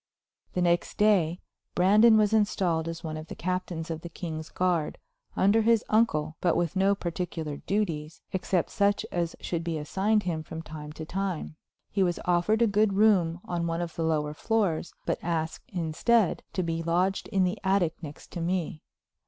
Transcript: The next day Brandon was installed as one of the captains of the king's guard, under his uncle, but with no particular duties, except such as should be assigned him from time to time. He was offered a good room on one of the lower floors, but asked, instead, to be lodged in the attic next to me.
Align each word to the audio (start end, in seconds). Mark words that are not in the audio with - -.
The 0.53 0.63
next 0.63 0.97
day 0.97 1.41
Brandon 1.75 2.17
was 2.17 2.33
installed 2.33 2.87
as 2.87 3.03
one 3.03 3.17
of 3.17 3.27
the 3.27 3.35
captains 3.35 3.91
of 3.91 4.01
the 4.01 4.09
king's 4.09 4.49
guard, 4.49 4.97
under 5.35 5.61
his 5.61 5.85
uncle, 5.89 6.37
but 6.41 6.55
with 6.55 6.75
no 6.75 6.95
particular 6.95 7.57
duties, 7.57 8.23
except 8.33 8.71
such 8.71 9.05
as 9.11 9.35
should 9.41 9.63
be 9.63 9.77
assigned 9.77 10.23
him 10.23 10.41
from 10.41 10.63
time 10.63 10.91
to 10.93 11.05
time. 11.05 11.55
He 11.91 12.01
was 12.01 12.19
offered 12.25 12.63
a 12.63 12.65
good 12.65 12.93
room 12.93 13.41
on 13.45 13.67
one 13.67 13.79
of 13.79 13.95
the 13.95 14.01
lower 14.01 14.33
floors, 14.33 14.91
but 15.05 15.19
asked, 15.23 15.69
instead, 15.69 16.41
to 16.53 16.63
be 16.63 16.81
lodged 16.81 17.27
in 17.27 17.43
the 17.43 17.59
attic 17.63 17.93
next 18.01 18.31
to 18.31 18.41
me. 18.41 18.81